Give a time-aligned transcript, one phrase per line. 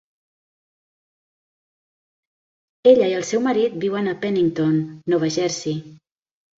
[2.95, 4.77] Ella i el seu marit viuen a Pennington,
[5.17, 5.83] Nova Jersey.